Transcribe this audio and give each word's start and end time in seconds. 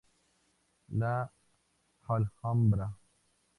La 1.01 1.29
Alhambra. 2.09 2.89